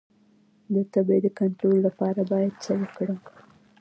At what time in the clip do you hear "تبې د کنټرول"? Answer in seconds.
0.93-1.77